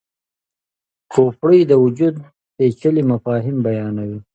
[1.11, 2.15] کویلیو د وجود
[2.55, 4.19] پیچلي مفاهیم بیانوي.